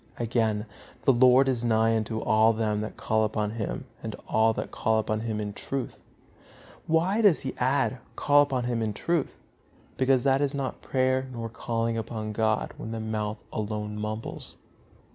[0.17, 0.65] Again,
[1.03, 4.97] "The Lord is nigh unto all them that call upon Him, to all that call
[4.97, 5.99] upon Him in truth."
[6.87, 9.35] Why does he add, "call upon Him in truth"?
[9.97, 14.57] Because that is not prayer nor calling upon God when the mouth alone mumbles.